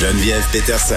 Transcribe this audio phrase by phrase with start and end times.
[0.00, 0.94] Geneviève Peterson.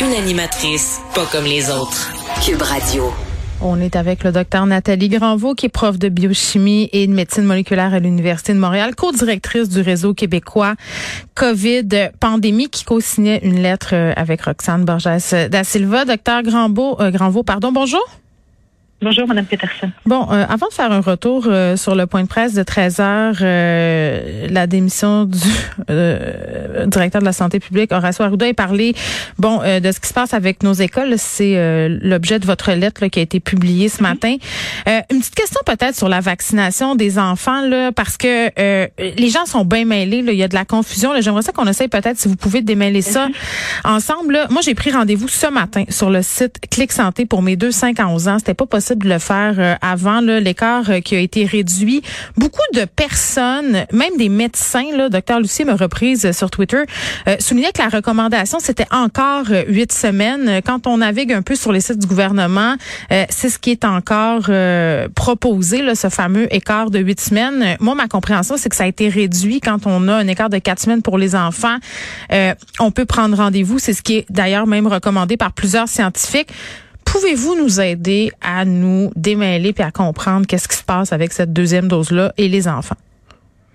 [0.00, 2.10] Une animatrice pas comme les autres.
[2.42, 3.12] Cube Radio.
[3.60, 7.44] On est avec le docteur Nathalie Granvaux, qui est prof de biochimie et de médecine
[7.44, 10.74] moléculaire à l'Université de Montréal, co-directrice du réseau québécois
[11.34, 15.04] COVID Pandémie, qui co-signait une lettre euh, avec Roxane Borges
[15.50, 16.06] da Silva.
[16.06, 18.08] Docteur Granvaux, euh, Granvaux, pardon, bonjour.
[19.02, 19.90] Bonjour, Madame Peterson.
[20.06, 23.00] Bon, euh, avant de faire un retour euh, sur le point de presse de 13
[23.00, 25.38] heures, euh, la démission du
[26.86, 28.94] directeur de la santé publique, Horacio Arruda, est parlé,
[29.38, 31.14] bon, de ce qui se passe avec nos écoles.
[31.18, 34.36] C'est l'objet de votre lettre qui a été publiée ce matin.
[34.86, 38.50] une petite question peut-être sur la vaccination des enfants, là, parce que
[38.98, 40.22] les gens sont bien mêlés.
[40.22, 41.12] Là, il y a de la confusion.
[41.20, 43.28] J'aimerais ça qu'on essaye peut-être, si vous pouvez démêler ça
[43.84, 44.46] ensemble.
[44.50, 48.00] Moi, j'ai pris rendez-vous ce matin sur le site Clic Santé pour mes deux 5
[48.00, 48.38] à 11 ans.
[48.38, 52.02] C'était pas possible de le faire euh, avant l'écart euh, qui a été réduit.
[52.36, 56.82] Beaucoup de personnes, même des médecins, là, docteur Lucie me reprise sur Twitter,
[57.28, 60.60] euh, soulignaient que la recommandation c'était encore huit semaines.
[60.64, 62.76] Quand on navigue un peu sur les sites du gouvernement,
[63.10, 64.50] c'est ce qui est encore
[65.14, 67.76] proposé, là, ce fameux écart de huit semaines.
[67.80, 70.58] Moi, ma compréhension, c'est que ça a été réduit quand on a un écart de
[70.58, 71.76] quatre semaines pour les enfants.
[72.80, 73.78] on peut prendre rendez-vous.
[73.78, 76.50] C'est ce qui est d'ailleurs même recommandé par plusieurs scientifiques.
[77.18, 81.50] Pouvez-vous nous aider à nous démêler et à comprendre qu'est-ce qui se passe avec cette
[81.50, 82.96] deuxième dose-là et les enfants?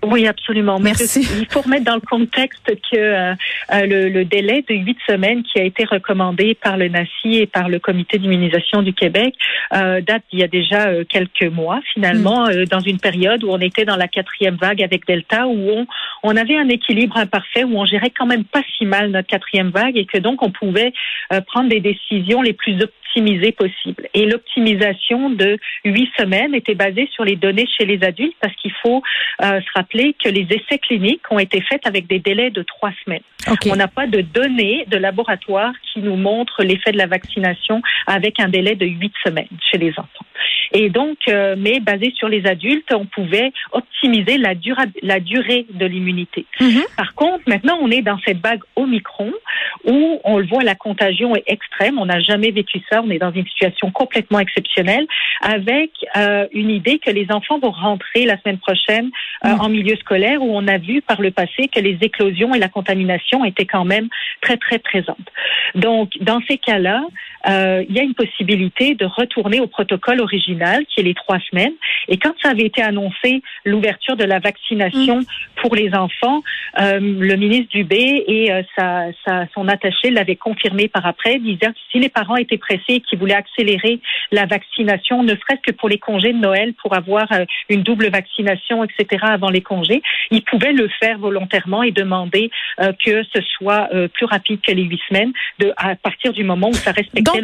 [0.04, 0.80] Oui, absolument.
[0.80, 1.20] Merci.
[1.38, 3.34] il faut remettre dans le contexte que euh,
[3.72, 7.68] euh, le, délai de huit semaines qui a été recommandé par le NACI et par
[7.68, 9.34] le Comité d'immunisation du Québec
[9.74, 12.64] euh, date il y a déjà quelques mois, finalement, mm.
[12.64, 15.86] dans une période où on était dans la quatrième vague avec Delta, où on,
[16.24, 19.70] on avait un équilibre imparfait, où on gérait quand même pas si mal notre quatrième
[19.70, 20.92] vague et que donc on pouvait
[21.46, 24.08] prendre des décisions les plus optimisées possibles.
[24.14, 28.72] Et l'optimisation de huit semaines était basée sur les données chez les adultes parce qu'il
[28.82, 29.02] faut
[29.40, 33.22] se rappeler que les essais cliniques ont été faits avec des délais de trois semaines.
[33.70, 38.40] On n'a pas de données de laboratoire qui nous montrent l'effet de la vaccination avec
[38.40, 40.26] un délai de huit semaines chez les enfants.
[40.72, 44.54] Et donc, euh, mais basé sur les adultes, on pouvait optimiser la,
[45.02, 46.46] la durée de l'immunité.
[46.60, 46.82] Mhm.
[46.96, 49.32] Par contre, maintenant, on est dans cette vague Omicron
[49.84, 51.98] où on le voit, la contagion est extrême.
[51.98, 53.02] On n'a jamais vécu ça.
[53.02, 55.06] On est dans une situation complètement exceptionnelle
[55.40, 59.10] avec euh, une idée que les enfants vont rentrer la semaine prochaine
[59.44, 59.60] euh, mhm.
[59.60, 62.68] en milieu scolaire où on a vu par le passé que les éclosions et la
[62.68, 64.08] contamination étaient quand même
[64.40, 65.16] très, très présentes.
[65.74, 67.02] Donc, dans ces cas-là,
[67.48, 71.38] euh, il y a une possibilité de retourner au protocole original, qui est les trois
[71.50, 71.72] semaines.
[72.08, 75.24] Et quand ça avait été annoncé, l'ouverture de la vaccination mm.
[75.56, 76.42] pour les enfants,
[76.80, 81.70] euh, le ministre Dubé et euh, sa, sa, son attaché l'avaient confirmé par après, disant
[81.72, 85.72] que si les parents étaient pressés et qu'ils voulaient accélérer la vaccination, ne serait-ce que
[85.72, 90.02] pour les congés de Noël, pour avoir euh, une double vaccination, etc., avant les congés,
[90.30, 92.50] ils pouvaient le faire volontairement et demander
[93.04, 96.74] que ce soit plus rapide que les huit semaines, de, à partir du moment où
[96.74, 97.42] ça respectait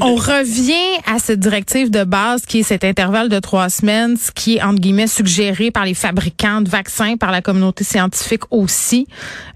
[0.00, 4.30] on revient à cette directive de base qui est cet intervalle de trois semaines, ce
[4.30, 9.06] qui est entre guillemets suggéré par les fabricants de vaccins, par la communauté scientifique aussi.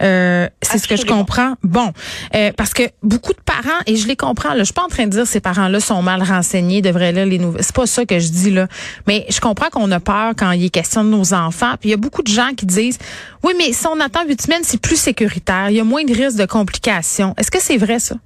[0.02, 1.54] Euh, c'est ce que je comprends.
[1.62, 1.92] Bon,
[2.34, 4.50] euh, parce que beaucoup de parents et je les comprends.
[4.50, 7.12] Là, je suis pas en train de dire que ces parents-là sont mal renseignés, devraient
[7.12, 7.62] lire les nouvelles.
[7.62, 8.68] C'est pas ça que je dis là.
[9.06, 11.74] Mais je comprends qu'on a peur quand il est question de nos enfants.
[11.80, 12.98] Puis il y a beaucoup de gens qui disent,
[13.42, 15.70] oui, mais si on attend huit semaines, c'est plus sécuritaire.
[15.70, 17.34] Il y a moins de risques de complications.
[17.36, 18.16] Est-ce que c'est vrai ça?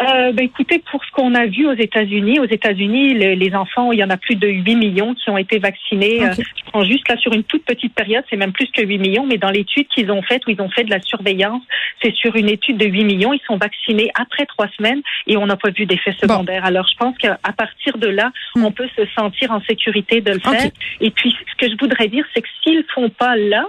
[0.00, 3.98] Euh, ben, écoutez, pour ce qu'on a vu aux États-Unis, aux États-Unis, les enfants, il
[3.98, 6.24] y en a plus de 8 millions qui ont été vaccinés.
[6.24, 8.98] Euh, je prends juste là sur une toute petite période, c'est même plus que 8
[8.98, 11.62] millions, mais dans l'étude qu'ils ont faite, où ils ont fait de la surveillance,
[12.00, 13.32] c'est sur une étude de 8 millions.
[13.32, 16.64] Ils sont vaccinés après trois semaines et on n'a pas vu d'effet secondaire.
[16.64, 18.64] Alors, je pense qu'à partir de là, hmm.
[18.64, 20.70] on peut se sentir en sécurité de le faire.
[21.00, 23.64] Et puis, ce que je voudrais dire, c'est que s'ils font pas là,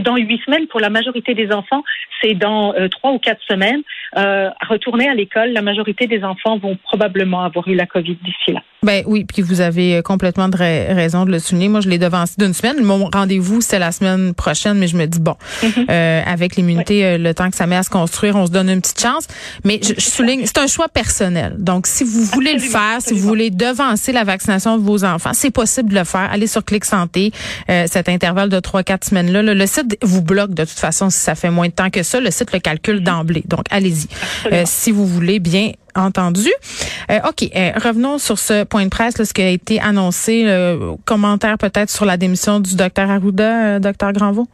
[0.00, 1.82] dans huit semaines pour la majorité des enfants,
[2.20, 3.82] c'est dans euh, trois ou quatre semaines.
[4.16, 8.52] Euh, retourner à l'école, la majorité des enfants vont probablement avoir eu la COVID d'ici
[8.52, 8.62] là.
[8.84, 11.68] Ben oui, puis vous avez complètement de raison de le souligner.
[11.68, 12.82] Moi, je l'ai devancé d'une semaine.
[12.82, 15.86] Mon rendez-vous, c'est la semaine prochaine, mais je me dis, bon, mm-hmm.
[15.90, 18.68] euh, avec l'immunité, euh, le temps que ça met à se construire, on se donne
[18.68, 19.26] une petite chance.
[19.64, 21.56] Mais je, souligne, c'est un choix personnel.
[21.58, 25.32] Donc, si vous voulez le faire, si vous voulez devancer la vaccination de vos enfants,
[25.32, 26.28] c'est possible de le faire.
[26.30, 27.32] Allez sur Clic Santé,
[27.70, 29.42] euh, cet intervalle de trois, quatre semaines-là.
[29.42, 32.20] Le, site vous bloque de toute façon si ça fait moins de temps que ça.
[32.20, 33.04] Le site le calcule mm-hmm.
[33.04, 33.44] d'emblée.
[33.46, 34.08] Donc, allez-y.
[34.66, 36.48] si vous voulez bien entendu.
[37.10, 40.44] Euh, OK, euh, revenons sur ce point de presse, ce qui a été annoncé.
[41.04, 44.46] commentaire peut-être sur la démission du docteur Arruda, euh, docteur Granvaux?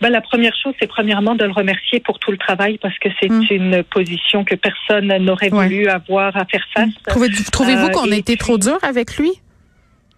[0.00, 3.08] Ben, la première chose, c'est premièrement de le remercier pour tout le travail parce que
[3.20, 3.44] c'est hum.
[3.50, 6.90] une position que personne n'aurait voulu avoir à faire face.
[7.52, 9.32] Trouvez-vous qu'on a été trop dur avec lui?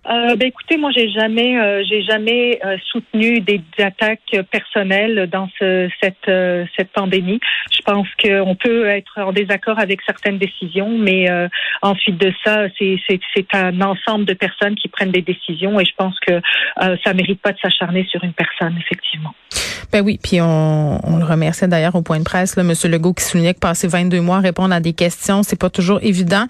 [0.08, 5.48] Euh, ben écoutez, moi j'ai jamais, euh, j'ai jamais euh, soutenu des, attaques personnelles dans
[5.58, 6.30] ce, cette
[6.76, 7.40] cette pandémie.
[7.70, 11.28] Je pense qu'on peut être en désaccord avec certaines décisions, mais
[11.82, 15.84] ensuite de ça, c'est c'est c'est un ensemble de personnes qui prennent des décisions, et
[15.84, 16.40] je pense que
[17.04, 19.34] ça mérite pas de s'acharner sur une personne, effectivement.
[19.92, 23.14] Ben oui, puis on, on le remerciait d'ailleurs au point de presse, là, Monsieur Legault
[23.14, 26.46] qui soulignait que passer 22 mois à répondre à des questions, c'est pas toujours évident.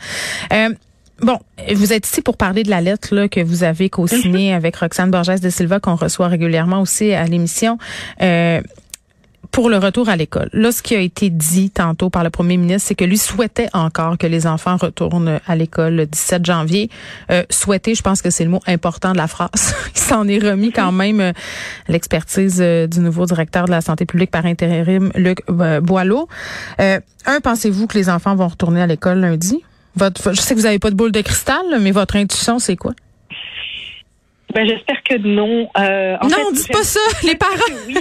[1.21, 1.39] Bon,
[1.75, 4.57] vous êtes ici pour parler de la lettre là, que vous avez co-signée mhm.
[4.57, 7.79] avec Roxane Borges de Silva, qu'on reçoit régulièrement aussi à l'émission.
[8.23, 8.61] Euh,
[9.51, 10.49] pour le retour à l'école.
[10.53, 13.69] Là, ce qui a été dit tantôt par le premier ministre, c'est que lui souhaitait
[13.73, 16.91] encore que les enfants retournent à l'école le 17 janvier.
[17.31, 19.75] Euh, souhaiter, je pense que c'est le mot important de la phrase.
[19.95, 21.33] Il s'en est remis quand même euh,
[21.89, 26.29] l'expertise euh, du nouveau directeur de la santé publique par intérim, Luc Boileau.
[26.79, 29.63] un, pensez-vous que les enfants vont retourner à l'école lundi?
[29.97, 32.77] Votre, je sais que vous n'avez pas de boule de cristal, mais votre intuition, c'est
[32.77, 32.93] quoi?
[34.55, 35.69] Ben, j'espère que non.
[35.79, 37.53] Euh, en non, dites pas ça, les parents.
[37.87, 37.97] Oui,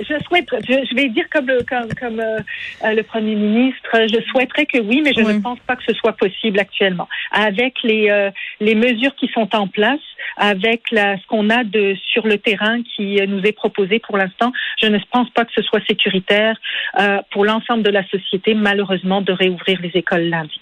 [0.00, 0.48] je souhaite.
[0.66, 2.40] Je, vais dire comme le, comme, comme euh,
[2.82, 3.90] le premier ministre.
[3.92, 7.08] Je souhaiterais que oui, mais je ne pense pas que ce soit possible actuellement.
[7.30, 8.30] Avec les euh,
[8.60, 10.00] les mesures qui sont en place,
[10.36, 14.52] avec la, ce qu'on a de sur le terrain qui nous est proposé pour l'instant,
[14.82, 16.56] je ne pense pas que ce soit sécuritaire
[17.30, 20.60] pour l'ensemble de la société, malheureusement, de réouvrir les écoles lundi.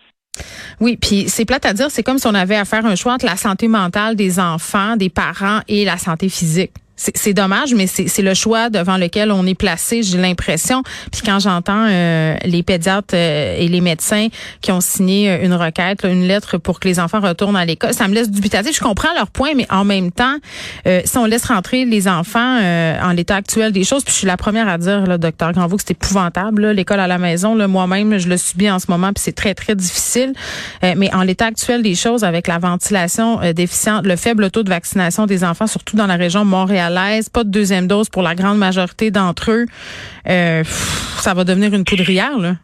[0.81, 3.15] Oui, puis c'est plate à dire, c'est comme si on avait à faire un choix
[3.15, 7.87] entre la santé mentale des enfants, des parents et la santé physique c'est dommage, mais
[7.87, 10.83] c'est le choix devant lequel on est placé, j'ai l'impression.
[11.11, 14.29] Puis quand j'entends euh, les pédiatres euh, et les médecins
[14.61, 17.95] qui ont signé euh, une requête, une lettre pour que les enfants retournent à l'école,
[17.95, 18.77] ça me laisse dubitatif.
[18.77, 20.37] Je comprends leur point, mais en même temps,
[20.85, 24.37] si on laisse rentrer les enfants en l'état actuel des choses, puis je suis la
[24.37, 27.57] première à dire, là, docteur Granvaux, que c'est épouvantable, l'école à la maison.
[27.69, 30.33] Moi-même, je le subis en ce moment, puis c'est très, très difficile.
[30.83, 35.27] mais en l'état actuel des choses, avec la ventilation déficiente, le faible taux de vaccination
[35.27, 36.82] des enfants, surtout dans la région Montréal,
[37.33, 39.67] pas de deuxième dose pour la grande majorité d'entre eux,
[40.29, 40.65] euh,
[41.19, 42.57] ça va devenir une poudrière, là.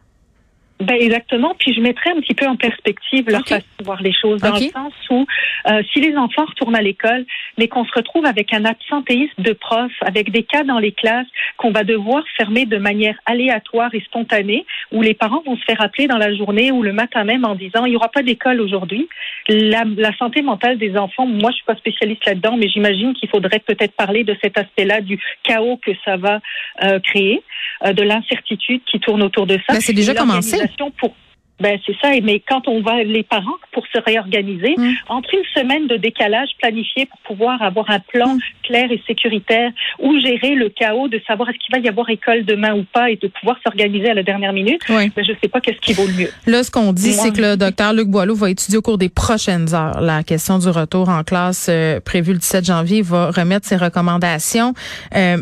[0.79, 1.55] Ben exactement.
[1.59, 4.53] Puis je mettrais un petit peu en perspective leur façon de voir les choses, dans
[4.53, 5.25] le sens où
[5.67, 7.25] euh, si les enfants retournent à l'école,
[7.57, 11.27] mais qu'on se retrouve avec un absentéisme de profs, avec des cas dans les classes
[11.57, 15.81] qu'on va devoir fermer de manière aléatoire et spontanée, où les parents vont se faire
[15.81, 18.61] appeler dans la journée ou le matin même en disant il n'y aura pas d'école
[18.61, 19.09] aujourd'hui.
[19.49, 23.27] La, la, santé mentale des enfants, moi je suis pas spécialiste là-dedans, mais j'imagine qu'il
[23.27, 26.39] faudrait peut-être parler de cet aspect-là, du chaos que ça va
[26.83, 27.43] euh, créer,
[27.85, 29.73] euh, de l'incertitude qui tourne autour de ça.
[29.73, 30.68] Ben, c'est déjà commencé
[30.99, 31.13] pour
[31.59, 32.11] ben c'est ça.
[32.23, 34.93] Mais quand on va les parents pour se réorganiser, mm.
[35.09, 38.39] entre une semaine de décalage planifié pour pouvoir avoir un plan mm.
[38.63, 42.45] clair et sécuritaire ou gérer le chaos de savoir est-ce qu'il va y avoir école
[42.45, 45.49] demain ou pas et de pouvoir s'organiser à la dernière minute, ben, je ne sais
[45.49, 46.29] pas qu'est-ce qui vaut le mieux.
[46.45, 49.09] Là, ce qu'on dit, c'est que le docteur Luc Boileau va étudier au cours des
[49.09, 52.97] prochaines heures la question du retour en classe euh, prévu le 17 janvier.
[52.99, 54.73] Il va remettre ses recommandations.
[55.15, 55.37] Euh,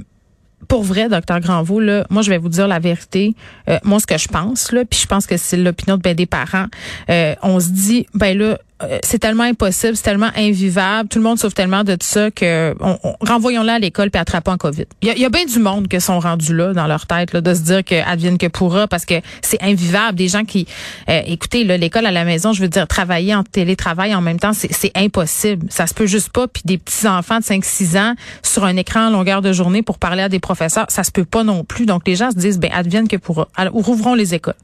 [0.68, 3.36] pour vrai, docteur Granvaux, là, moi, je vais vous dire la vérité.
[3.70, 6.16] Euh, moi, ce que je pense, là, puis je pense que c'est l'opinion de ben
[6.16, 6.66] des parents.
[7.10, 8.58] Euh, on se dit, ben là,
[9.04, 12.98] c'est tellement impossible, c'est tellement invivable, tout le monde souffre tellement de ça que on,
[13.22, 14.86] renvoyons-la à l'école puis attrapons un COVID.
[15.02, 17.54] Il y a, bien du monde qui sont rendus là dans leur tête là, de
[17.54, 20.18] se dire que advienne que pourra parce que c'est invivable.
[20.18, 20.68] Des gens qui,
[21.10, 24.54] euh, écoutez, l'école à la maison, je veux dire travailler en télétravail en même temps,
[24.54, 25.68] c'est impossible.
[25.70, 26.48] Ça se peut juste pas.
[26.48, 29.98] Puis des petits enfants de 5-6 ans sur un écran à longueur de journée pour
[29.98, 31.86] parler à des professeurs, ça se peut pas non plus.
[31.86, 33.48] Donc les gens se disent, ben advienne que pourra.
[33.56, 34.56] Alors, rouvrons les écoles.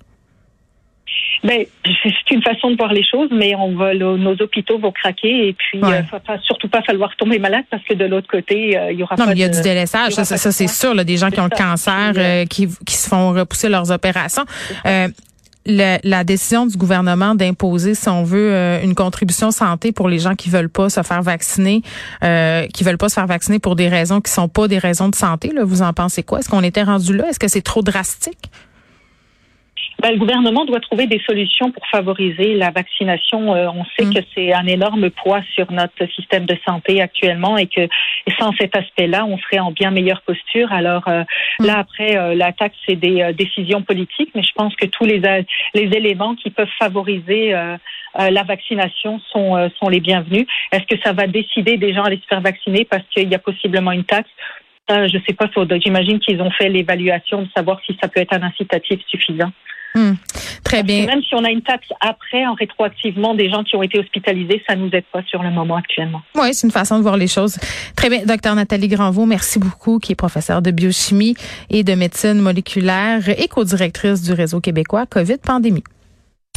[1.44, 5.50] Ben, c'est une façon de voir les choses, mais on va, nos hôpitaux vont craquer
[5.50, 6.00] et puis ouais.
[6.00, 9.04] euh, va surtout pas falloir tomber malade parce que de l'autre côté, euh, il y
[9.04, 9.32] aura non, pas.
[9.32, 10.94] mais il y a du délaissage, ça, ça, c'est sûr.
[10.94, 14.46] Là, des gens qui ont le cancer, euh, qui, qui se font repousser leurs opérations.
[14.86, 15.10] Euh,
[15.66, 20.36] le, la décision du gouvernement d'imposer, si on veut, une contribution santé pour les gens
[20.36, 21.82] qui veulent pas se faire vacciner,
[22.24, 25.10] euh, qui veulent pas se faire vacciner pour des raisons qui sont pas des raisons
[25.10, 25.52] de santé.
[25.54, 26.40] Là, vous en pensez quoi?
[26.40, 27.30] Est-ce qu'on était rendu là?
[27.30, 28.50] Est-ce que c'est trop drastique?
[30.04, 33.56] Ben, le gouvernement doit trouver des solutions pour favoriser la vaccination.
[33.56, 34.14] Euh, on sait mm.
[34.14, 37.88] que c'est un énorme poids sur notre système de santé actuellement et que
[38.38, 40.74] sans cet aspect-là, on serait en bien meilleure posture.
[40.74, 41.24] Alors euh,
[41.62, 41.66] mm.
[41.66, 45.22] là, après, euh, l'attaque, c'est des décisions politiques, mais je pense que tous les,
[45.74, 47.54] les éléments qui peuvent favoriser
[48.16, 50.46] la vaccination sont, sont les bienvenus.
[50.72, 53.36] Est-ce que ça va décider des gens à aller se faire vacciner parce qu'il y
[53.36, 54.30] a possiblement une taxe?
[54.90, 55.50] Je ne sais pas.
[55.80, 59.52] J'imagine qu'ils ont fait l'évaluation de savoir si ça peut être un incitatif suffisant.
[59.96, 60.14] Hmm.
[60.64, 61.06] Très bien.
[61.06, 64.64] même si on a une taxe après, en rétroactivement, des gens qui ont été hospitalisés,
[64.68, 66.22] ça nous aide pas sur le moment actuellement.
[66.36, 67.58] Oui, c'est une façon de voir les choses.
[67.96, 68.26] Très bien.
[68.26, 71.36] Docteur Nathalie Granvaux, merci beaucoup, qui est professeure de biochimie
[71.70, 75.84] et de médecine moléculaire et co-directrice du réseau québécois COVID-Pandémie.